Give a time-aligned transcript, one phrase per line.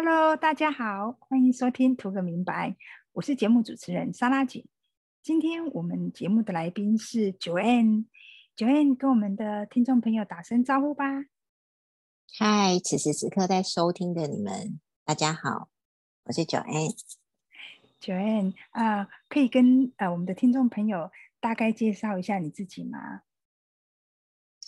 [0.00, 2.70] Hello，大家好，欢迎收听《图个明白》，
[3.14, 4.64] 我是节目主持人莎拉姐。
[5.24, 11.24] 今天我们节目的来宾是 Joanne，Joanne 跟我们的听众朋友打声招呼吧。
[12.32, 15.68] 嗨，此时此刻在收听的你们，大家好，
[16.26, 16.96] 我是 Joanne。
[18.00, 23.22] Joanne 啊，可以跟呃我们的听众朋友大概介绍一下你自己吗？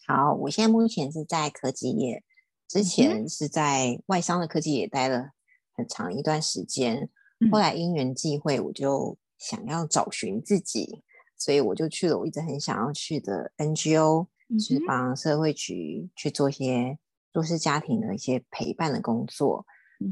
[0.08, 2.24] 好，我现在目前是在科技业。
[2.70, 5.30] 之前是在外商的科技也待了
[5.74, 7.10] 很长一段时间，
[7.50, 11.02] 后来因缘际会，我就想要找寻自己，
[11.36, 14.28] 所以我就去了我一直很想要去的 NGO，
[14.60, 16.96] 是帮社会局去做一些
[17.32, 19.66] 弱势家庭的一些陪伴的工作。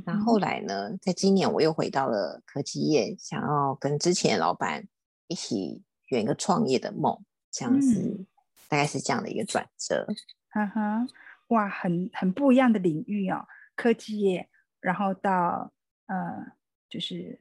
[0.04, 4.84] 那后来呢，在今年我又回到了科技业，想要跟之前的老板
[5.28, 8.26] 一起圆一个创业的梦，这样子
[8.68, 10.08] 大概是这样的一个转折。
[10.48, 11.06] 哈哈。
[11.48, 13.46] 哇，很很不一样的领域哦，
[13.76, 14.48] 科技业，
[14.80, 15.72] 然后到
[16.06, 16.52] 呃，
[16.88, 17.38] 就是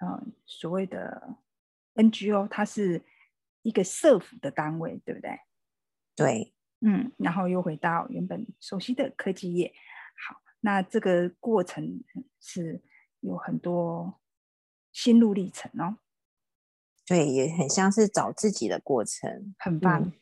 [0.00, 1.36] 呃，所谓的
[1.94, 3.02] NGO，它是
[3.62, 5.38] 一个社服的单位，对不对？
[6.16, 9.72] 对，嗯，然后又回到原本熟悉的科技业。
[10.26, 12.02] 好，那这个过程
[12.40, 12.82] 是
[13.20, 14.20] 有很多
[14.92, 15.98] 心路历程哦。
[17.06, 20.12] 对，也很像是找自己的过程，很棒。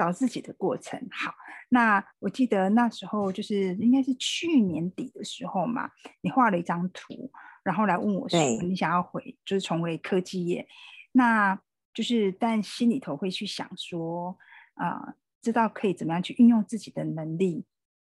[0.00, 1.34] 找自己的过程好，
[1.68, 5.90] 那我记得那时候就是应该是去年底的时候嘛，
[6.22, 7.30] 你画了一张图，
[7.62, 10.66] 然后来问我说你想要回就是重回科技业，
[11.12, 11.60] 那
[11.92, 14.38] 就是但心里头会去想说
[14.72, 17.66] 啊，知道可以怎么样去运用自己的能力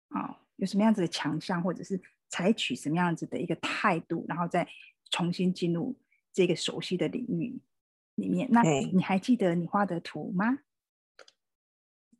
[0.09, 4.67] 啊，有什么样子的强项，或者是采取什么样子的一个态度，然后再
[5.11, 5.98] 重新进入
[6.33, 7.61] 这个熟悉的领域
[8.15, 8.48] 里面。
[8.51, 10.61] 那你还记得你画的图吗？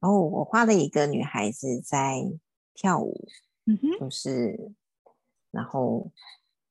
[0.05, 2.21] 哦，我画了一个女孩子在
[2.75, 3.27] 跳舞，
[3.65, 4.71] 嗯哼，就是，
[5.51, 6.13] 然后，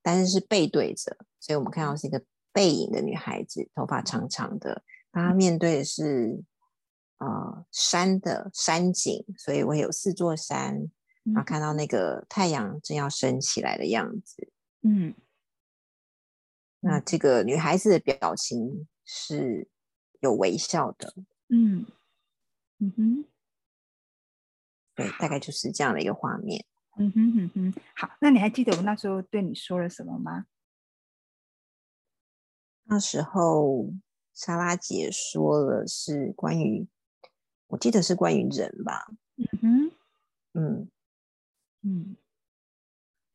[0.04, 6.44] 但是是背对着，所以我们看到是一个背影的女孩子，头发长长的，她面对的是
[7.18, 10.92] 呃山的山景，所以我有四座山，
[11.24, 14.52] 然后看到那个太阳正要升起来的样子，
[14.84, 15.16] 嗯，
[16.82, 19.68] 那这个女孩子的表情是
[20.20, 21.16] 有微笑的，
[21.50, 21.88] 嗯。
[22.84, 23.26] 嗯哼，
[24.94, 26.66] 对，大概就是这样的一个画面。
[26.98, 30.48] 嗯哼哼哼，好，那你还记得我那时候对你说了什么吗？
[32.84, 33.94] 那时候
[34.34, 36.86] 莎拉姐说了是关于，
[37.68, 39.08] 我记得是关于人吧。
[39.38, 39.92] 嗯哼，
[40.54, 40.90] 嗯
[41.84, 42.18] 嗯，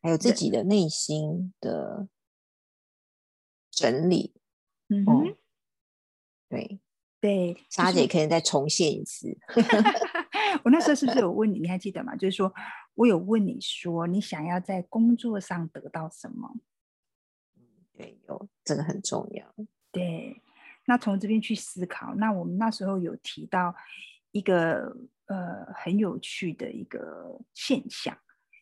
[0.02, 2.06] 还有自己的内心的
[3.70, 4.34] 整理。
[4.88, 5.36] 嗯哼，
[6.50, 6.80] 对。
[7.20, 9.36] 对，莎姐可以再重现一次。
[10.64, 11.58] 我那时候是不是有问你？
[11.58, 12.14] 你还记得吗？
[12.14, 12.52] 就是说
[12.94, 16.56] 我有问你说，你想要在工作上得到什么？
[17.96, 19.52] 对，有这个很重要。
[19.90, 20.40] 对，
[20.86, 22.14] 那从这边去思考。
[22.14, 23.74] 那我们那时候有提到
[24.30, 24.96] 一个
[25.26, 28.16] 呃很有趣的一个现象，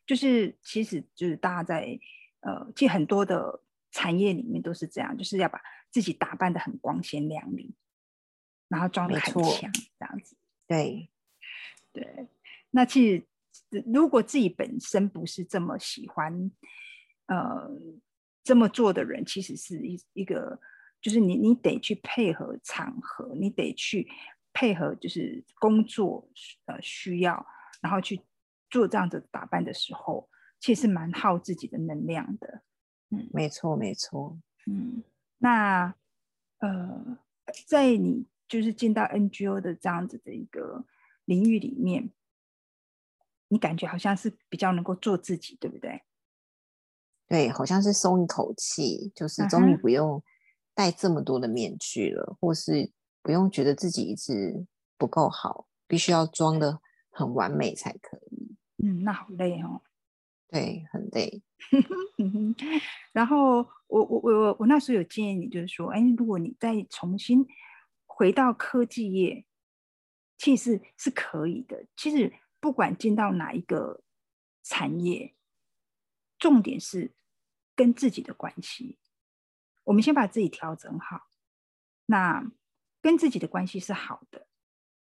[0.06, 1.98] 就是其实就是大家在
[2.40, 7.74] 呃，其实很多的产业里面都是这样，就是要把自己打扮的很光鲜亮丽。
[8.68, 10.36] 然后装的很强，这样子。
[10.66, 11.08] 对，
[11.92, 12.28] 对。
[12.70, 13.16] 那其
[13.70, 16.50] 实，如果自己本身不是这么喜欢，
[17.26, 17.70] 呃，
[18.42, 20.60] 这么做的人，其实是一一个，
[21.00, 24.08] 就是你你得去配合场合，你得去
[24.52, 26.28] 配合，就是工作
[26.66, 27.46] 呃需要，
[27.80, 28.20] 然后去
[28.68, 30.28] 做这样子打扮的时候，
[30.58, 32.62] 其实蛮耗自己的能量的。
[33.10, 34.36] 嗯，没错，没错。
[34.66, 35.04] 嗯，
[35.38, 35.94] 那
[36.58, 37.18] 呃，
[37.66, 38.26] 在你。
[38.48, 40.84] 就是进到 NGO 的这样子的一个
[41.24, 42.10] 领域里面，
[43.48, 46.02] 你感觉好像是比较能够做自己，对不对？
[47.28, 50.22] 对，好像是松一口气，就是终于不用
[50.74, 52.92] 戴这么多的面具了，或是
[53.22, 58.56] 不用觉得自己一直不够好，必须要装的很完美才可以。
[58.84, 59.82] 嗯，那好累哦。
[60.48, 61.42] 对，很累。
[63.12, 63.56] 然后
[63.88, 67.44] 我我我我我那时候有建议你，就是说，哎，如果你再重新。
[68.16, 69.44] 回到科技业，
[70.38, 71.86] 其实是可以的。
[71.94, 74.02] 其实不管进到哪一个
[74.62, 75.36] 产业，
[76.38, 77.14] 重点是
[77.74, 78.98] 跟自己的关系。
[79.84, 81.28] 我们先把自己调整好，
[82.06, 82.50] 那
[83.02, 84.48] 跟自己的关系是好的，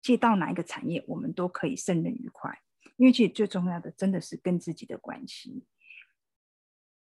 [0.01, 2.63] 接到哪一个产业，我们都可以胜任愉快。
[2.97, 5.67] 因为其实最重要的，真的是跟自己的关系。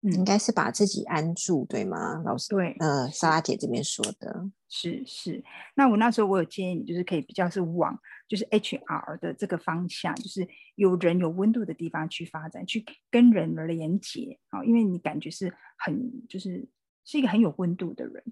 [0.02, 2.20] 应该是把自己安住，对吗？
[2.24, 5.44] 老师，对，呃，莎拉姐这边说的是是。
[5.76, 7.96] 那我那时候我有建议你，就是可以比较是往
[8.26, 16.66] 就是 HR 的这个方向，就是有人有温度的地方去发展，去跟人连接啊，因为你感觉是很就是
[17.04, 18.24] 是一个很有温度的人，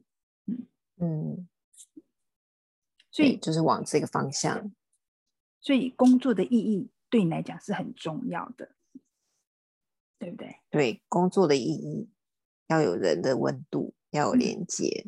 [0.46, 0.66] 嗯
[0.98, 1.48] 嗯，
[3.12, 4.72] 所以就是往这个方向。
[5.60, 8.70] 所以工作的意义对你来讲是很重要的。
[10.20, 10.54] 对不对？
[10.70, 12.10] 对工作的意义，
[12.68, 15.06] 要有人的温度，要有连接。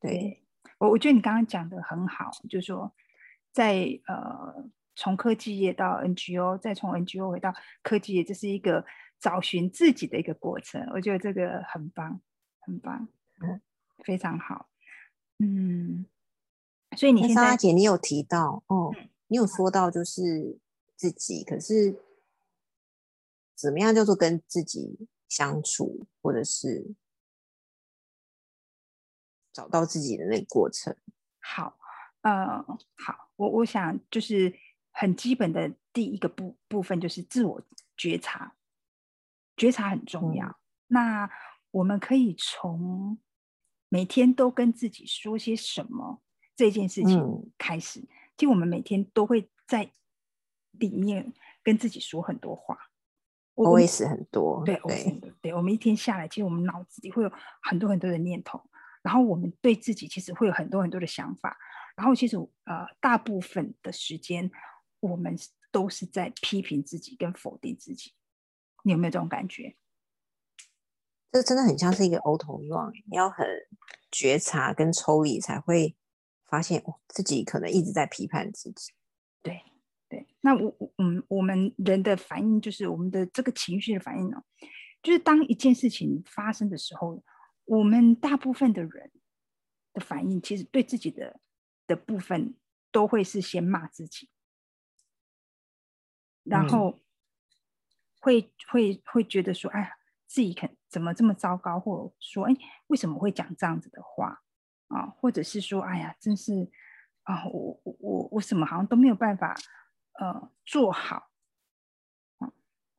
[0.00, 0.42] 对
[0.78, 2.90] 我，我觉得你刚刚讲的很好，就是说，
[3.52, 4.64] 在呃，
[4.96, 8.82] 从科技业到 NGO，再从 NGO 回到科技业，这是一个
[9.20, 10.80] 找寻自己的一个过程。
[10.94, 12.18] 我觉得这个很棒，
[12.60, 13.06] 很棒，
[13.42, 13.60] 嗯，
[14.02, 14.70] 非常好。
[15.40, 16.06] 嗯，
[16.96, 18.90] 所以你现在，姐，你有提到哦，
[19.26, 20.58] 你有说到就是
[20.96, 22.00] 自己，可是。
[23.54, 26.94] 怎么样叫做跟自己相处，或者是
[29.52, 30.96] 找到自己的那个过程？
[31.40, 31.78] 好，
[32.22, 32.62] 呃，
[32.96, 34.52] 好，我我想就是
[34.92, 37.62] 很基本的第一个部部分就是自我
[37.96, 38.56] 觉察，
[39.56, 40.58] 觉察很重要。
[40.88, 41.30] 那
[41.70, 43.18] 我们可以从
[43.88, 46.22] 每天都跟自己说些什么
[46.56, 48.00] 这件事情开始。
[48.36, 49.92] 其实我们每天都会在
[50.72, 52.90] 里面跟自己说很多话。
[53.54, 58.62] Always 很多，对对对，我们一天下来，其实我们脑子里会有很多很多的念头，
[59.02, 61.56] 然后我们对自己其实会有很多很多的想法，
[61.96, 64.50] 然后其实呃，大部分的时间
[65.00, 65.36] 我们
[65.70, 68.12] 都是在批评自己跟否定自己，
[68.82, 69.76] 你有没有这种感觉？
[71.30, 73.46] 这真的很像是一个 auto run，你要很
[74.10, 75.96] 觉察跟抽离，才会
[76.44, 78.92] 发现哦，自己可能一直在批判自己。
[79.42, 79.62] 对。
[80.44, 84.42] 对，那我我嗯，我们人的反应就是我们的这个情绪的反应呢，
[85.02, 87.22] 就是当一件事情发生的时候，
[87.64, 89.10] 我们大部分的人
[89.94, 91.40] 的反应，其实对自己的
[91.86, 92.54] 的部分
[92.92, 94.28] 都会是先骂自己，
[96.44, 97.00] 然后
[98.20, 99.96] 会会会觉得说，哎呀，
[100.26, 102.56] 自己肯怎么这么糟糕，或者说，哎，
[102.88, 104.42] 为什么会讲这样子的话
[104.88, 105.06] 啊？
[105.06, 106.70] 或者是说，哎呀，真是
[107.22, 109.54] 啊，我我我我什么好像都没有办法。
[110.14, 111.30] 呃，做好，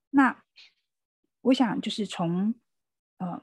[0.10, 0.44] 那
[1.42, 2.54] 我想就是从
[3.18, 3.42] 呃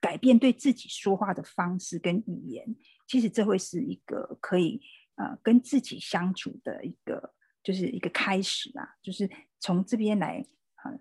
[0.00, 4.80] 改变对自己说话的方式跟语言，其实这会是一个可以
[5.14, 9.30] 呃跟自己相处的一个就是一个开始啊，就是
[9.60, 10.44] 从这边来
[10.84, 10.98] 呃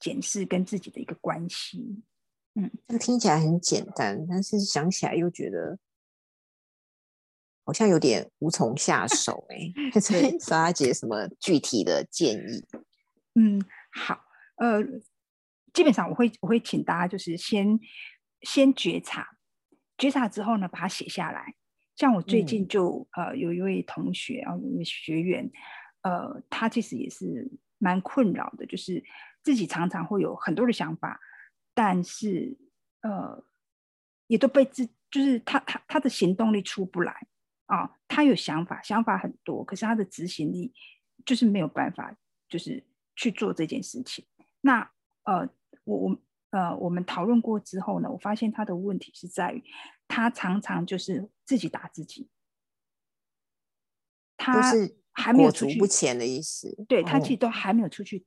[0.00, 2.02] 检视跟自己的一个关系。
[2.54, 5.78] 嗯，这个听起来很简单，但是想起来又觉得。
[7.66, 12.64] 好像有点无从下手哎， 所以莎姐什么具体的建议？
[13.34, 13.60] 嗯，
[13.90, 14.24] 好，
[14.54, 14.80] 呃，
[15.74, 17.78] 基本上我会我会请大家就是先
[18.42, 19.26] 先觉察，
[19.98, 21.56] 觉察之后呢，把它写下来。
[21.96, 25.50] 像我最近就呃有一位同学啊，有一位学员，
[26.02, 29.02] 呃，他其实也是蛮困扰的，就是
[29.42, 31.18] 自己常常会有很多的想法，
[31.74, 32.56] 但是
[33.02, 33.44] 呃，
[34.28, 37.26] 也都被自就是他他他的行动力出不来。
[37.66, 40.72] 啊，他有想法，想法很多，可是他的执行力
[41.24, 42.16] 就是没有办法，
[42.48, 42.84] 就是
[43.16, 44.24] 去做这件事情。
[44.60, 44.88] 那
[45.24, 45.48] 呃，
[45.82, 49.64] 我我呃，我们讨论过之后呢，我发现他的问题是在于，
[50.06, 52.30] 他常常就是自己打自己，
[54.36, 54.72] 他
[55.10, 56.84] 还没有出去不前的意思。
[56.88, 58.24] 对他其实都还没有出去，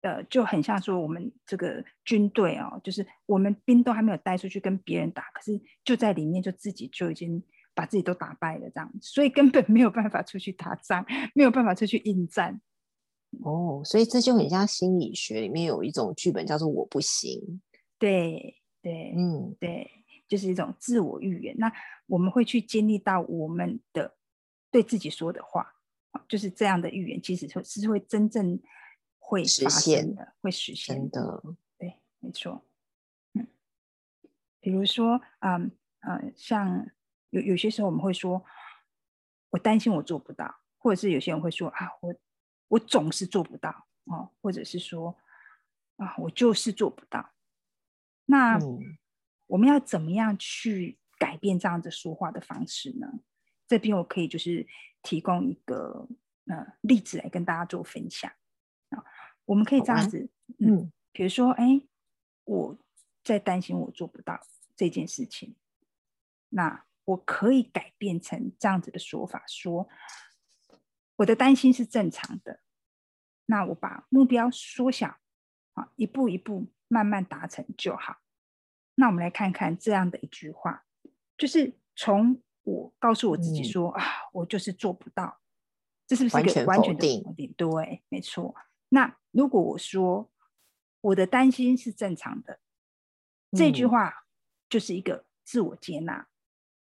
[0.00, 7.40] 呃，就很像说我们这个军队哦，就是我们兵都还没有带出去跟别人打，可是就在里面就自己就已经。
[7.76, 11.04] 把自己都打败了，这样，所以根本没有办法出去打仗，
[11.34, 12.58] 没有办法出去应战。
[13.42, 17.60] 哦，所以这就很像心理学里面有一种剧本叫做“我不行”。
[18.00, 19.86] 对对，嗯，对，
[20.26, 21.54] 就是一种自我预言。
[21.58, 21.70] 那
[22.06, 24.16] 我们会去经历到我们的
[24.70, 25.74] 对自己说的话，
[26.26, 28.58] 就是这样的预言，其实是会真正
[29.18, 31.42] 会实现的，会实现的。
[31.76, 32.64] 对，没错。
[33.34, 33.46] 嗯，
[34.60, 36.90] 比如说，嗯嗯，像。
[37.36, 38.42] 有有些时候我们会说，
[39.50, 42.14] 我担心我做不到，或者是有些人会说啊，我
[42.68, 45.18] 我总是做不到哦，或者是说
[45.96, 47.34] 啊，我就是做不到。
[48.24, 48.58] 那
[49.46, 53.20] 我们要怎么样去改变这样子说话的方式呢？
[53.68, 54.66] 这边我可以就是
[55.02, 56.08] 提供一个
[56.46, 58.32] 呃例子来跟大家做分享
[58.88, 59.04] 啊。
[59.44, 61.82] 我们可以这样子，嗯，比如说，哎，
[62.44, 62.78] 我
[63.22, 64.40] 在担心我做不到
[64.74, 65.54] 这件事情，
[66.48, 66.85] 那。
[67.06, 69.88] 我可以改变成这样子的说法，说
[71.16, 72.60] 我的担心是正常的。
[73.46, 75.18] 那我把目标缩小，
[75.74, 78.18] 啊，一步一步慢慢达成就好。
[78.96, 80.84] 那我们来看看这样的一句话，
[81.38, 85.40] 就是从我告诉我自己说啊，我就是做不到，
[86.06, 87.54] 这是不是一个完全的否定？
[87.56, 88.54] 对，没错。
[88.88, 90.30] 那如果我说
[91.00, 92.58] 我的担心是正常的，
[93.52, 94.26] 这句话
[94.68, 96.26] 就是一个自我接纳。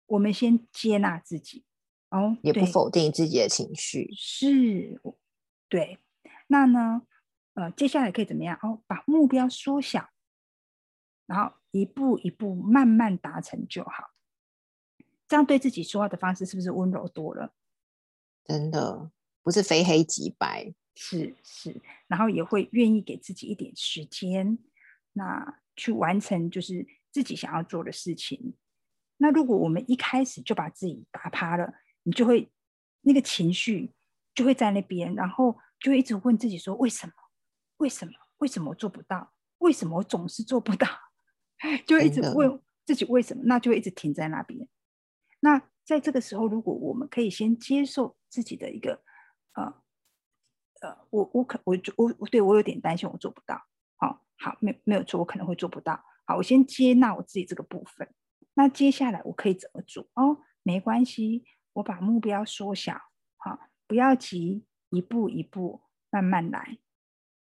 [0.08, 1.64] 我们先接纳自己
[2.10, 5.02] 哦，也不否定自己的情绪，是，
[5.68, 6.00] 对。
[6.48, 7.02] 那呢，
[7.56, 8.60] 呃，接下来可以怎么样？
[8.62, 10.10] 哦，把目标缩小。
[11.26, 14.12] 然后一步一步慢慢达成就好，
[15.28, 17.56] 这样对自己说话的方式是不是温柔多了？
[18.44, 19.10] 真的
[19.42, 24.60] 不是非黑即白，是是，然后也会愿意给自己一点时间，
[25.14, 28.54] 那去完成就是自己想要做的事情。
[29.17, 32.51] 那如果我们一开始就把自己打趴了，你就会
[33.01, 33.93] 那个情绪
[34.34, 37.13] 就会在那边，然后就会一直问自己说：为什么？
[37.77, 38.13] 为什么？
[38.38, 39.34] 为什么我做不到？
[39.60, 40.88] 为什么我总是做不到？
[41.88, 44.67] 就一直问自己为什么，那就会一直停在那边。
[45.39, 49.01] 那在这个时候，如果我们可以先接受自己的一个，
[49.53, 49.63] 呃
[50.81, 53.62] 呃，我我可我我我对我有点担心，我做不到。
[53.95, 56.03] 好，好，没没有错，我可能会做不到。
[56.25, 58.13] 好，我先接纳我自己这个部分。
[58.56, 60.10] 那接下来我可以怎么做？
[60.16, 63.00] 哦，没关系，我把目标缩小，
[63.38, 66.80] 好，不要急，一步一步慢慢来。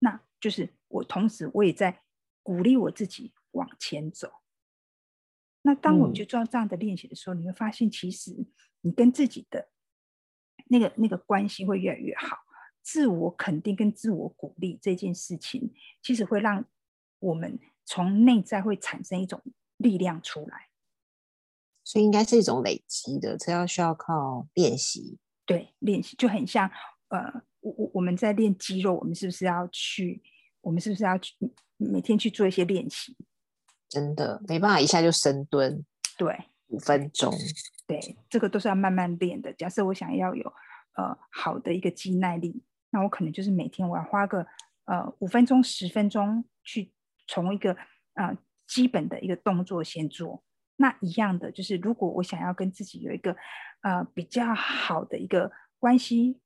[0.01, 2.03] 那就是我同时我也在
[2.43, 3.33] 鼓励我自己。
[3.57, 4.43] 往前走。
[5.63, 8.47] 那当我们去做这样的练习的时候，你会发现，其实
[8.83, 9.71] 你跟自己的
[10.67, 12.37] 那个那个关系会越来越好。
[12.83, 15.73] 自我肯定跟自我鼓励这件事情，
[16.03, 16.67] 其实会让
[17.19, 19.43] 我们从内在会产生一种
[19.79, 20.69] 力量出来。
[21.87, 25.19] 所以应该是一种累积的，这要需要靠练习。
[25.45, 26.69] 对，练习就很像
[27.11, 27.21] 呃，
[27.61, 30.21] 我我我们在练肌肉，我们是不是要去？
[30.63, 31.33] 我们是不是要去
[31.77, 33.17] 每天去做一些练习？
[33.89, 35.85] 真的没办法一下就深蹲，
[36.19, 37.33] 对，五分钟，
[37.87, 39.53] 对，这个都是要慢慢练的。
[39.53, 40.45] 假设我想要有
[40.97, 44.45] 呃好的一个肌耐力，那我可能就是每天我要花个
[44.87, 46.91] 呃五分钟、十分钟去
[47.29, 47.77] 从一个
[48.15, 50.43] 呃基本的一个动作先做。
[50.77, 53.37] 那一样的就是，如果我想要跟自己有一个
[53.81, 56.41] 呃比较好的一个关系，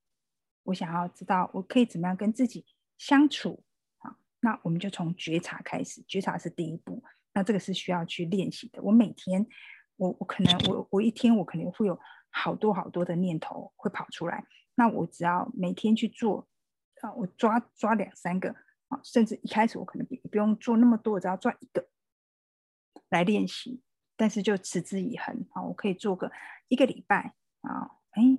[0.65, 2.65] 我想要知道我可以怎么样跟自己
[2.97, 3.65] 相处
[3.99, 7.03] 啊，那我们就从觉察开始，觉察是第一步。
[7.33, 8.83] 那这个是需要去练习的。
[8.83, 9.47] 我每天，
[9.97, 11.99] 我我可能我我一天我可能会有
[12.31, 14.45] 好多好多的念头会跑出来。
[14.75, 16.49] 那我只要每天去做，
[17.01, 18.51] 啊，我抓抓两三个
[18.89, 21.89] 啊，甚至一开始我可能不不用做那么多，只要抓一个
[23.09, 23.81] 来练习。
[24.21, 26.31] 但是就持之以恒啊，我可以做个
[26.69, 27.91] 一个礼拜啊。
[28.11, 28.39] 哎，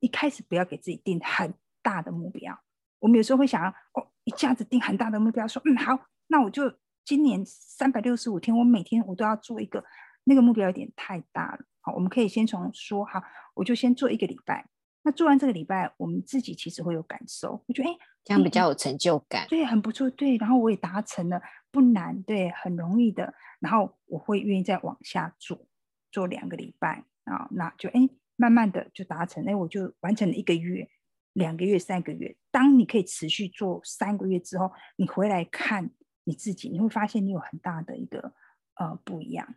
[0.00, 2.58] 一开始不要给自己定很大的目标。
[2.98, 6.76] 我们有时候会想要哦，一下子定很大的目标，说嗯好，那我就。
[7.06, 9.84] 今年三百六十五天，我每天我都要做一个，
[10.24, 11.64] 那个目标有点太大了。
[11.80, 13.22] 好，我们可以先从说好，
[13.54, 14.66] 我就先做一个礼拜。
[15.06, 19.46] 那做完这个礼拜，我们自己其实会有感受，我觉得哎，这样比较有成就感。
[19.48, 20.10] 对，很不错。
[20.10, 23.32] 对，然后我也达成了，不难，对，很容易的。
[23.60, 25.68] 然后我会愿意再往下做，
[26.10, 29.44] 做两个礼拜啊，那就哎，慢慢的就达成。
[29.46, 30.88] 哎，我就完成了一个月、
[31.34, 32.36] 两个月、三个月。
[32.50, 35.90] 当你可以持续做三个月之后，你回来看。
[36.28, 38.32] 你自己你会发现你有很大的一个
[38.74, 39.54] 呃不一样，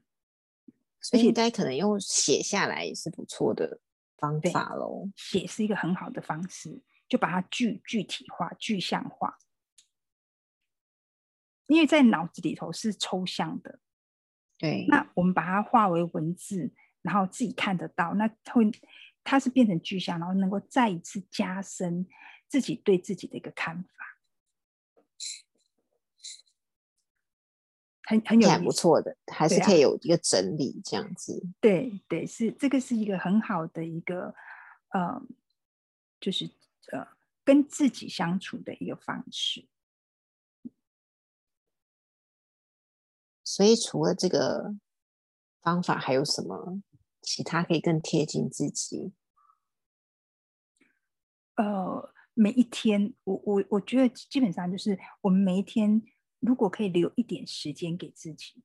[1.01, 3.79] 所以应该可能用写下来也是不错的
[4.19, 5.09] 方法喽。
[5.15, 9.37] 写是一个很好的方式，就把它具具体化、具象化，
[11.67, 13.79] 因为在脑子里头是抽象的。
[14.57, 18.69] 对，那我们把它化为文字，然后自己看得到，那会
[19.23, 22.05] 它是变成具象，然后能够再一次加深
[22.47, 23.89] 自己对自己的一个看法。
[28.09, 31.45] 很很有不错的，还是可以有一个整理这样子。
[31.61, 34.33] 对对，是这个是一个很好的一个，
[34.89, 35.21] 呃，
[36.19, 36.49] 就是
[36.91, 37.07] 呃
[37.43, 39.67] 跟自己相处的一个方式。
[43.43, 44.73] 所以除了这个
[45.61, 46.81] 方法，还有什么
[47.21, 49.13] 其他可以更贴近自己？
[51.57, 56.01] 呃，每一天，我我我觉得基本上就是我们每一天。
[56.39, 58.61] 如果可以留一点时间给自己，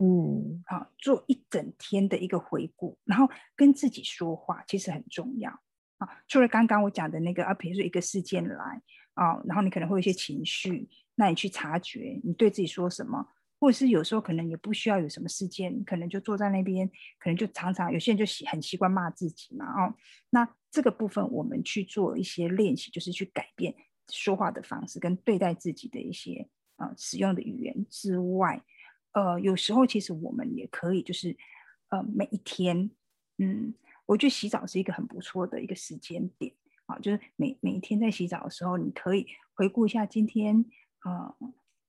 [0.00, 5.50] 嗯，好，做一整天的一个回顾，然后跟自己说话，其实很重要
[5.98, 6.08] 啊。
[6.26, 8.82] 除了刚刚我讲的那个啊，比如说一个事件来
[9.14, 13.28] 啊，然后你可能会有一些情绪，那你去察觉你对自己说什么，
[13.60, 16.88] 或者是有时候可能也不需要有什么事件，可能就坐在那边，
[17.18, 19.94] 可能就常常有些人就习很习惯骂自己嘛，哦，
[20.30, 23.74] 那这个部分我们去做一些练习，就是去改变
[24.08, 26.48] 说话的方式跟对待自己的一些。
[26.82, 28.60] 呃使用的语言之外，
[29.12, 31.36] 呃，有时候其实我们也可以就是
[31.90, 32.90] 呃每一天，
[33.38, 33.72] 嗯，
[34.06, 36.52] 我觉得洗澡是一个很不错的一个时间点
[36.86, 40.64] 啊，就是每每一天在洗澡的时候，你可以回顾一下今天
[41.04, 41.34] 呃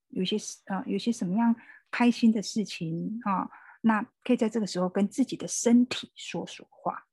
[0.09, 1.55] 有些啊有些什么样
[1.89, 3.49] 开心的事情啊，
[3.81, 7.07] 那可以在这个时候跟自己的身体说说话。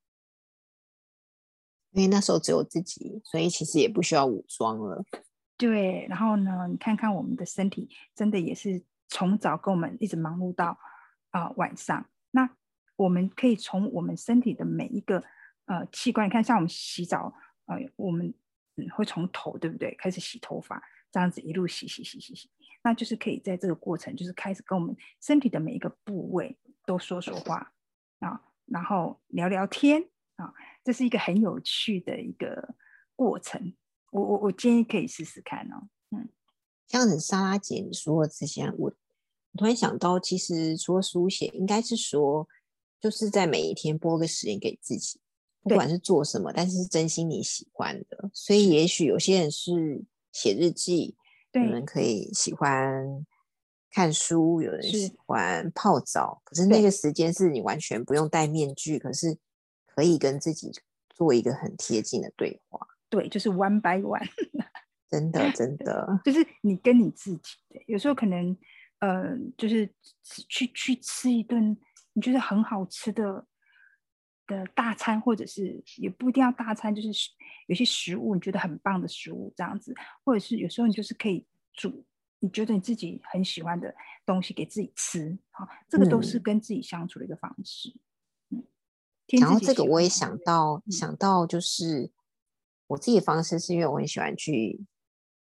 [1.92, 5.04] 因为那时候只有自己，所以其实也不需要武装了。
[5.61, 10.79] 对，然后呢，你看看我们的身体，真的也是从早跟我们一直忙碌到
[11.29, 12.07] 啊晚上。
[12.31, 12.49] 那
[12.97, 15.23] 我们可以从我们身体的每一个
[15.67, 17.35] 呃器官，你看，像我们洗澡，
[17.67, 18.33] 呃，我们
[18.97, 22.50] 会从头对不对开始洗头发，这样子一路洗洗洗洗洗，
[22.83, 27.73] 那就是可以在这个过程，就是开始跟我们身体的每一个部位都说说话
[28.21, 30.09] 啊，然后聊聊天。
[30.37, 32.75] 啊，这是一个很有趣的一个
[33.14, 33.75] 过程，
[34.11, 35.88] 我我我建议可以试试看哦。
[36.11, 36.29] 嗯，
[36.87, 38.93] 这样子，莎拉姐你说这些，我
[39.52, 42.47] 我突然想到，其实除了书写，应该是说，
[43.00, 45.21] 就是在每一天拨个时间给自己，
[45.62, 48.31] 不管是做什么，但是是真心你喜欢的。
[48.33, 51.17] 所以，也许有些人是写日记，
[51.52, 53.26] 有人可以喜欢
[53.90, 59.38] 看书，有人喜欢泡澡，可是那个时间是你完全不用戴面具，可是。
[59.93, 60.73] 可以跟自己
[61.11, 64.26] 做一个很贴近的对话，对，就是 one by one，
[65.11, 67.83] 真的 真的，就是你跟你自己的。
[67.87, 68.57] 有时候可能，
[69.00, 69.93] 呃，就是
[70.49, 71.76] 去去吃一顿
[72.12, 73.45] 你觉得很好吃的
[74.47, 77.09] 的大餐，或者是也不一定要大餐，就是
[77.67, 79.93] 有些食物你觉得很棒的食物这样子，
[80.25, 82.05] 或者是有时候你就是可以煮
[82.38, 87.93] 你觉得你自己很喜欢的东西给自己吃，好，这个都是跟自己相处的一个方式。
[89.38, 92.11] 然后这个我也想到，想到就是
[92.90, 94.85] 我自己的方式，是因为我很喜欢去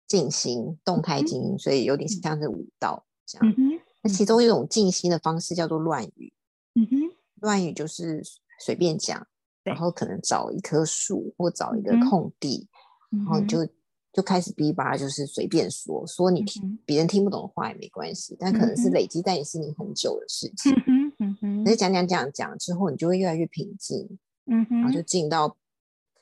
[0.06, 3.54] 静心、动态静心，所以有点像是舞蹈这样。
[4.02, 6.30] 那其中一种静心的方式叫做乱语。
[6.74, 8.22] 嗯哼，乱语就是
[8.60, 9.26] 随便讲，
[9.62, 12.68] 然后可能找一棵树或找一个空地，
[13.10, 13.66] 然后就
[14.12, 20.70] 就开始逼吧，就是随便说说你听别人听不懂的话也没关系，但可能是累积在你心里很久的事情。
[21.18, 21.36] 嗯。
[21.40, 25.56] 哼，所以讲讲讲讲之后，你就会越来越平静，嗯哼，然后就进到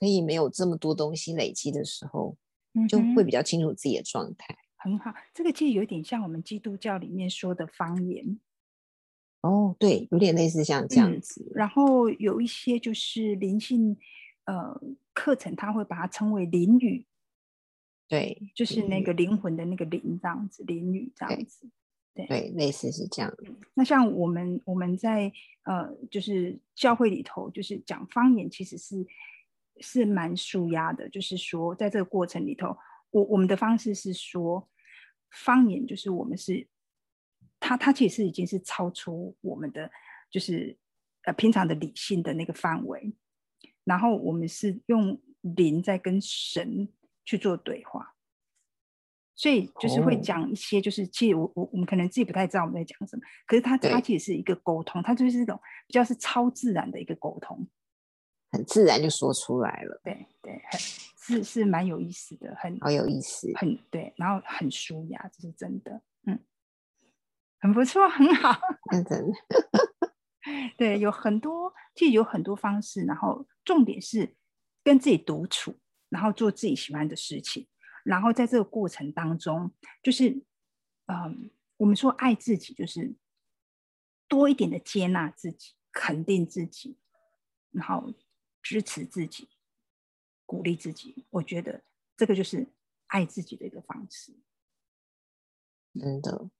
[0.00, 2.36] 可以没有这么多东西累积的时候，
[2.88, 4.56] 就会比较清楚自己的状态。
[4.76, 8.40] 很好，这个其实有点像我们基督教里面说的方言。
[9.42, 11.52] 哦，对，有点类似像这样子。
[11.54, 13.96] 然后有一些就是灵性
[14.44, 14.80] 呃
[15.12, 17.06] 课程，他会把它称为灵语。
[18.08, 21.68] 对，就是那个灵魂的那个灵这样子，灵语这样子。
[22.14, 23.32] 对，类似是这样。
[23.74, 25.32] 那像我们我们在
[25.62, 29.06] 呃，就是教会里头，就是讲方言，其实是
[29.80, 31.08] 是蛮舒压的。
[31.08, 32.76] 就是说，在这个过程里头，
[33.10, 34.68] 我我们的方式是说，
[35.30, 36.68] 方言就是我们是，
[37.58, 39.90] 它它其实已经是超出我们的
[40.30, 40.76] 就是
[41.24, 43.12] 呃平常的理性的那个范围，
[43.84, 46.88] 然后我们是用灵在跟神
[47.24, 48.14] 去做对话。
[49.36, 57.66] 所以就是会讲一些，就是其实我我我们可能自己不太知道我们在讲什么，可是它它其实是一个沟通，它就是一种比较是超自然的一个沟通，
[58.50, 60.00] 很自然就说出来了。
[60.04, 60.80] 对对，很
[61.42, 66.38] 是是蛮有意思的，很好有意思，很对，然后很舒雅，这是真的，嗯，
[67.60, 68.60] 很不错，很好，
[68.90, 69.24] 真的，
[70.76, 74.34] 对，有很多其实有很多方式，然后重点是
[74.82, 77.68] 跟自己独处，然后做自己喜欢的事情。
[78.02, 79.70] 然后在这个过程当中，
[80.02, 80.42] 就是，
[81.06, 83.14] 嗯，我们说爱自己，就是
[84.26, 86.98] 多一点的接纳自己，肯定自己，
[87.72, 88.14] 然后
[88.62, 89.48] 支持自己，
[90.46, 91.26] 鼓励自己。
[91.30, 91.82] 我觉得
[92.16, 92.72] 这个就是
[93.06, 94.34] 爱自己的一个方式。
[95.94, 96.50] 真的，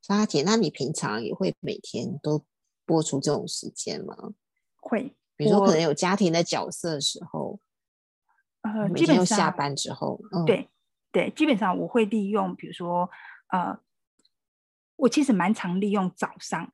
[0.00, 2.44] 莎姐，那你平常也会每天都
[2.84, 4.34] 播出这种时间吗？
[4.76, 7.60] 会，比如说可能有家庭的角色的时候。
[8.62, 10.70] 呃，基本上下班之后，对
[11.12, 13.10] 对，基本上我会利用，比如说，
[13.48, 13.78] 呃，
[14.96, 16.72] 我其实蛮常利用早上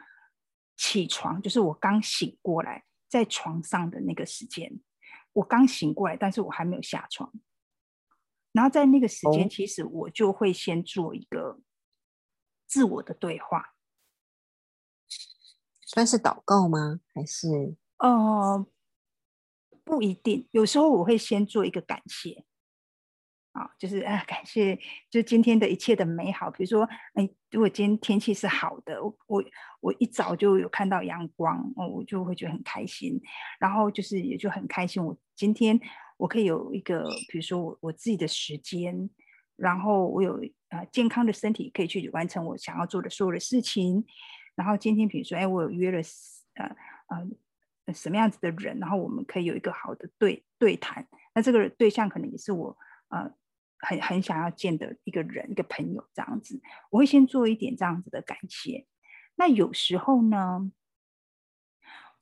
[0.76, 4.80] 起床，就是我刚醒过来，在床上的那个时间，
[5.32, 7.30] 我刚醒过来，但是我还没有下床，
[8.52, 11.60] 然后在那个时间，其实我就会先做一个
[12.66, 13.74] 自我的对话，
[15.84, 17.00] 算是祷告吗？
[17.12, 18.66] 还是呃？
[19.82, 22.44] 不一定，有时候我会先做一个感谢，
[23.78, 26.50] 就是啊，感谢就今天的一切的美好。
[26.50, 29.44] 比如说，哎，如果今天天气是好的，我我
[29.80, 33.20] 我一早就有看到阳光，哦，我就会觉得很开心。
[33.58, 35.78] 然后就是也就很开心，我今天
[36.16, 39.08] 我可以有一个，比如说我我自己的时间，
[39.56, 44.04] 然后我有呃健康的身体可以去完成我想要做的所有的事情。
[44.54, 45.98] 然后今天比如说，哎，我有约了
[46.54, 46.76] 呃
[47.86, 51.06] 呃什么样子的人，然后我们可以有一个好的对对谈。
[51.34, 52.76] 那这个对象可能也是我
[53.08, 53.32] 呃
[53.80, 56.60] 很很想要见的一个人，一个朋友这样子。
[56.90, 58.86] 我会先做一点这样子的感谢。
[59.36, 60.70] 那有时候呢，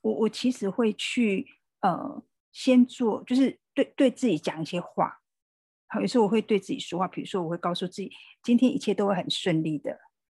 [0.00, 1.46] 我我其实会去
[1.80, 5.20] 呃先做，就是对对自己讲一些话。
[5.88, 9.98] 好，有时候我会对自己说话，比如说我会告诉自己，今天一切都会很顺利的。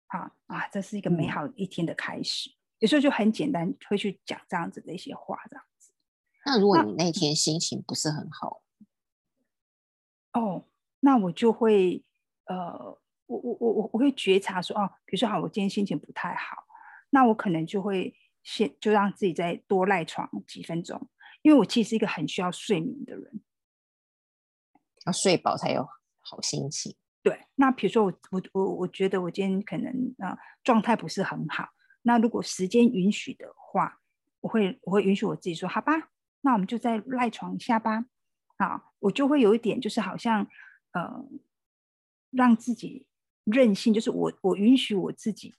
[0.09, 2.51] 啊啊，这是一个美好一天的开始。
[2.79, 5.91] 有时候就很简单，会去讲这样子的一些话，这样子。
[6.47, 8.63] 那如果你那天心情不是很好，
[10.33, 10.65] 哦，
[11.01, 12.03] 那我就会
[12.47, 16.65] 呃，我我我我我会觉察说，哦，比如说好，我今天心情不太好，
[17.11, 21.09] 那我可能就会先就让自己再多赖床几分钟，
[21.43, 23.41] 因为我其实是一个很需要睡眠的人。
[25.07, 25.89] 要睡饱才有
[26.21, 26.95] 好心情。
[27.23, 31.69] 对，那比如说我我我我觉得我今天可能啊状态不是很好，
[32.03, 34.01] 那如果时间允许的话，
[34.41, 38.07] 我会我会允许我自己说好吧，那我们就再赖床一下吧。
[38.57, 40.47] 啊，我就会有一点就是好像
[40.93, 41.25] 呃
[42.31, 43.07] 让自己
[43.45, 45.55] 任性，就是我我允许我自己，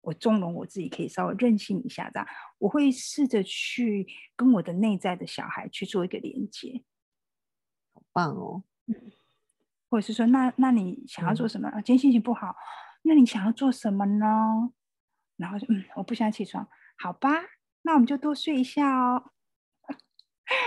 [0.00, 2.26] 我纵容我自己可以稍微任性一下，这样
[2.58, 6.84] 我会试着去跟我的内在的小孩去做一个连接。
[7.92, 8.64] 好棒哦。
[9.90, 11.70] 或者是说，那那你想要做什么？
[11.76, 12.54] 今天心情不好，
[13.02, 14.26] 那你想要做什么呢？
[15.36, 17.30] 然后就嗯，我不想起床，好吧，
[17.82, 19.32] 那我们就多睡一下哦。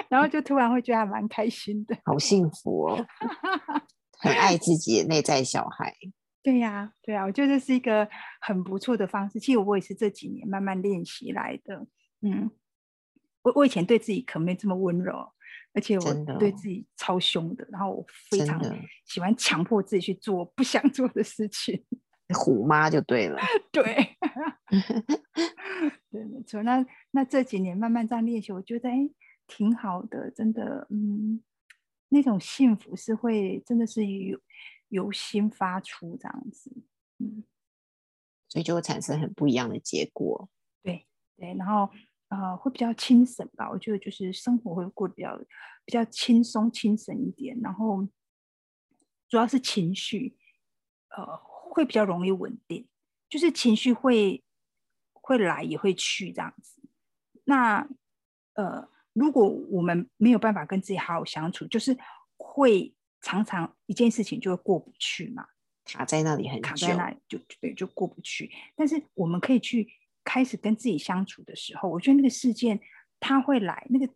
[0.10, 3.06] 然后就突然会觉得还蛮开心的，好幸福哦，
[4.20, 5.96] 很爱自己的内在小孩。
[6.44, 8.08] 对呀，对呀，我觉得这是一个
[8.39, 9.39] 很不错的方式。
[9.39, 11.86] 其实我也是这几年慢慢练习来的。
[12.22, 12.50] 嗯，
[13.44, 15.32] 我我以前对自己可没这么温柔。
[15.74, 18.62] 而且我对自己超凶的，然后我非常
[19.06, 21.82] 喜欢强迫自己去做不想做的事情，
[22.36, 23.39] 虎妈就对了。
[23.72, 23.82] 对，
[26.12, 26.62] 对，没错。
[26.63, 29.10] 那那这几年慢慢这样练习，我觉得哎，
[29.54, 31.44] 挺好的，真的，嗯，
[32.08, 34.40] 那种幸福是会真的是由
[34.88, 36.72] 由心发出这样子，
[37.20, 37.44] 嗯，
[38.48, 40.50] 所以就会产生很不一样的结果。
[40.82, 41.90] 对对，然后。
[42.34, 45.38] 呃，会比较轻省吧，我觉得就是生活会过得比较
[45.84, 48.08] 比较轻松、轻省一点，然后
[49.28, 50.38] 主要是情绪，
[51.10, 52.88] 呃，会比较容易稳定，
[53.28, 54.42] 就是情绪会
[55.12, 56.82] 会来也会去这样子。
[57.44, 57.86] 那
[58.54, 61.97] 呃，如果我们没有办法跟自己好好相处，就是
[62.38, 65.45] 会常常一件事情就会过不去嘛，
[65.86, 68.52] 卡在那里很卡在那里就对就过不去。
[68.76, 69.88] 但是我们可以去。
[70.24, 72.80] 开始跟自己相处的时候，我觉得那个事件
[73.19, 74.08] 它会来，那个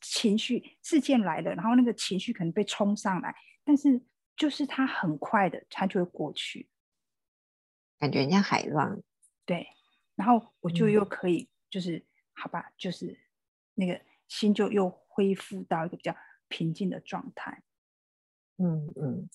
[0.00, 4.02] 情绪事件来了，然后那个情绪可能被冲上来，但是
[4.34, 6.70] 就是它很快的，它就会过去，
[7.98, 9.02] 感觉像海浪。
[9.44, 9.68] 对，
[10.14, 12.02] 然后我就又可以，就是
[12.32, 13.20] 好吧，就是
[13.74, 14.00] 那个
[14.32, 16.16] 心就又恢复到一个比较
[16.48, 17.62] 平静的状态。
[18.56, 19.28] 嗯嗯，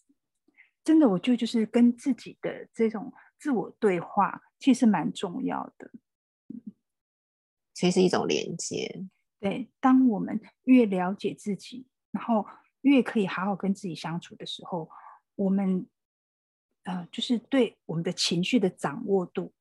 [0.84, 5.92] 真的，我觉得就是跟自己的这种自我对话，其实蛮重要的。
[7.74, 9.06] 其实是一种连接。
[9.40, 12.48] 对，当我们越了解自己，然后
[12.82, 14.90] 越可以好好跟自己相处的时候，
[15.36, 15.88] 我们
[16.84, 19.54] 呃，就是对我们的情绪的掌握度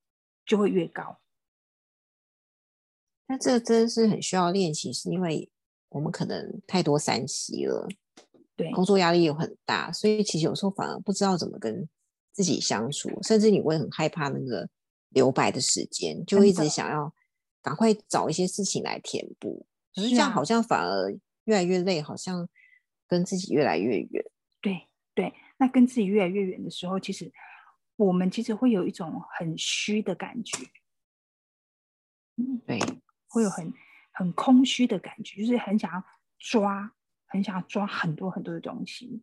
[0.46, 1.20] 就会越高。
[3.26, 5.50] 那这真是很需要练习，是因为
[5.88, 7.88] 我们可能太多三息了，
[8.56, 11.88] 对，工作压力又很大，所以其实有时候反而不知道怎么跟
[12.32, 14.68] 自己相处，甚至你会很害怕那个
[15.10, 17.12] 留白的时间，就一直想要。
[17.62, 21.10] 赶快找一些事情来填补，可是这样好像反而
[21.46, 22.48] 越来越累，好像
[23.08, 24.24] 跟自己越来越远。
[24.60, 24.86] 对
[25.16, 27.28] 对，那跟自己越来越远的时候，其实
[27.96, 30.56] 我们其实会有一种很虚的感觉。
[32.36, 32.78] 嗯，对，
[33.36, 33.72] 会有很
[34.12, 36.04] 很空虚的感觉，就是很想要
[36.38, 36.92] 抓，
[37.26, 39.22] 很想要抓很多很多的东西。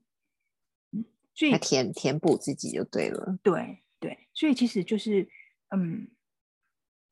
[0.92, 3.38] 嗯，所以填填补自己就对了。
[3.42, 5.28] 对对，所以其实就是
[5.76, 6.08] 嗯。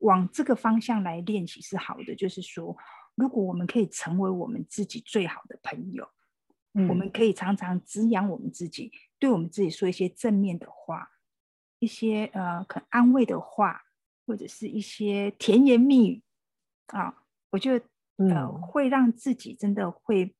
[0.04, 2.76] 往这个方向来练习是好的，就是说，
[3.14, 6.08] 如果我们可以成为我们自己最好的朋友，
[6.88, 11.08] 我们可以常常滋养我们自己，对我们自己说一些正面的话，
[11.78, 13.80] 一些呃可安慰的话，
[14.26, 16.24] 或者是一些甜言蜜语
[16.92, 17.84] 啊，我觉得
[18.16, 20.34] 呃会让自己真的会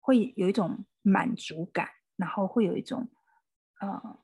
[0.00, 3.08] 会有一种满足感，然后会有一种
[3.80, 4.18] 呃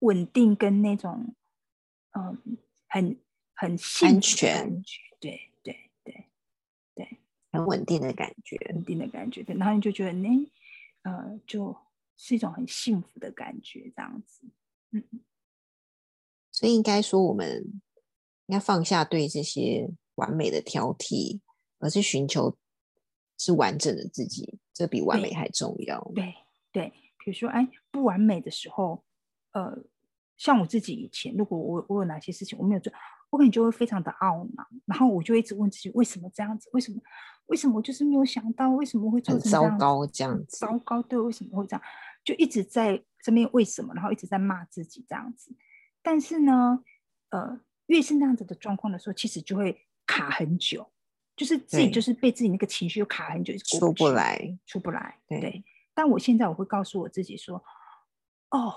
[0.00, 1.34] 稳定跟那种。
[2.12, 2.58] 嗯，
[2.88, 3.20] 很
[3.54, 3.70] 很
[4.02, 4.82] 安全，
[5.20, 6.26] 对对对
[6.92, 7.20] 对，
[7.52, 9.44] 很稳定的感觉，稳定的感觉。
[9.44, 10.50] 对，然后你就觉得，哎，
[11.02, 11.76] 呃，就
[12.16, 14.42] 是一种很幸福的感觉，这样子。
[14.90, 15.04] 嗯，
[16.50, 17.80] 所以应该说，我们
[18.50, 21.38] 应该放下对这些完美的挑剔，
[21.78, 22.56] 而是寻求
[23.38, 26.00] 是完整的自己，这比完美还重要。
[26.16, 26.34] 对
[26.72, 29.04] 对，比如说，哎，不完美的时候，
[29.52, 29.78] 呃，
[30.36, 32.92] 像我自己以前，如果我我有哪些事情我没有做，
[33.30, 36.68] 我可能就会非常的懊恼，然后我就一直问自己，为什么这样子？
[36.72, 37.00] 为什么？
[37.46, 38.68] 为什么我就是没有想到？
[38.70, 40.58] 为什么会做成糟糕这样子？
[40.58, 41.82] 糟糕，对，为什么会这样？
[42.24, 45.54] 就一直在这边为什么，然后一直在骂自己这样子。
[46.02, 46.82] 但是呢，
[47.30, 47.60] 呃，
[47.90, 50.88] 越是那样子的状况的时候，其实就会卡很久，
[51.36, 55.18] 就是自己就是被自己那个情绪又卡很久，出不来，出不来。
[55.26, 55.64] 对。
[55.92, 57.62] 但我现在我会告诉我自己说
[58.50, 58.72] ：“哦，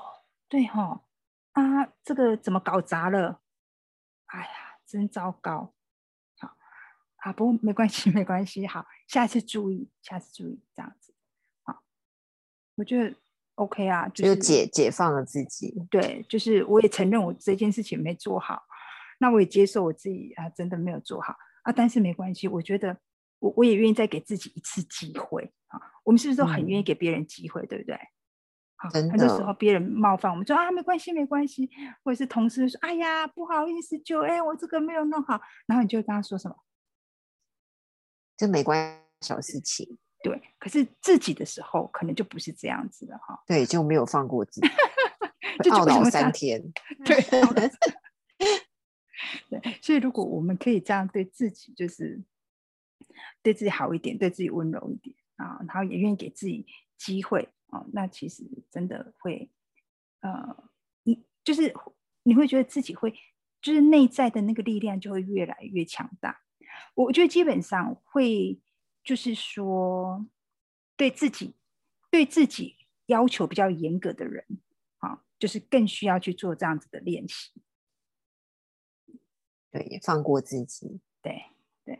[0.49, 1.04] 对哈，
[1.52, 3.41] 啊，这个怎么搞砸了？
[4.26, 5.76] 哎呀，真糟糕。
[6.39, 6.58] 好
[7.17, 8.65] 啊，不过没关系， 没关系。
[8.65, 11.13] 好，下次注意，下次注意，这样子。
[11.62, 11.84] 好，
[12.76, 13.15] 我觉得。”
[13.56, 15.86] OK 啊，就解解放了自己。
[15.91, 18.63] 对，就是我也承认我这件事情没做好，
[19.23, 21.33] 那我也接受我自己啊，真的没有做好
[21.63, 21.71] 啊。
[21.71, 22.99] 但是没关系，我觉得
[23.39, 25.79] 我我也愿意再给自己一次机会啊。
[26.03, 27.97] 我们是不是都很愿意给别人机会，对不对？
[28.75, 31.69] 好，很多时候别人冒犯我们，说啊没关系没关系，
[32.03, 36.55] 或者是同事说哎呀不好意思，就哎我这个没有弄好，然后你就跟他说什么？
[38.36, 39.97] 这没关系，小事情。
[40.21, 43.41] 对，可是自己的时候可能就不是这样子的哈。
[43.47, 44.67] 对，就没有放过自己，
[45.71, 46.62] 懊恼三天。
[47.05, 47.21] 对，
[49.49, 52.21] 对，所以如果我们可以这样对自己，就是
[53.41, 56.65] 对自己好一点，对自己温柔一点啊，然后也愿意给自己
[56.97, 59.49] 机会啊，那其实真的会，
[60.21, 60.69] 呃，
[61.03, 61.73] 你就是
[62.23, 63.13] 你会觉得自己会，
[63.62, 66.41] 就是内在的那个力量就会越来越强大。
[66.95, 68.59] 我觉得基本上会。
[69.05, 70.25] 就是说，
[70.95, 71.55] 对自己
[72.09, 74.45] 对自己要求比较严格的人，
[74.99, 77.51] 啊，就是更需要去做这样子的练习。
[79.73, 81.01] 对，放过自己。
[81.23, 81.45] 对
[81.83, 81.99] 对。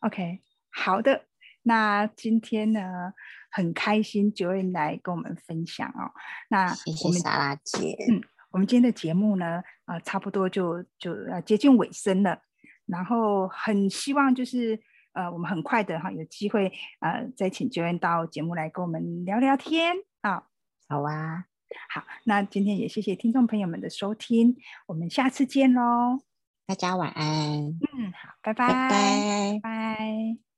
[0.00, 1.24] OK，好的。
[1.62, 3.14] 那今天呢，
[3.50, 6.12] 很开心九月来跟我们分享哦。
[6.50, 7.96] 那谢谢莎拉姐。
[8.10, 12.42] 嗯，我们今天的节目呢，啊，差不多就就要接近尾声了。
[12.84, 14.78] 然后很希望就是
[15.12, 20.48] 呃，我们很快的哈有机会呃，再请九恩到节目来跟我们聊聊天啊。
[20.88, 21.46] 好啊，
[21.88, 24.56] 好，那今天也谢谢听众朋友们的收听，
[24.86, 26.20] 我们下次见喽，
[26.66, 27.26] 大家晚安。
[27.26, 30.51] 嗯，好，拜拜，拜拜，拜。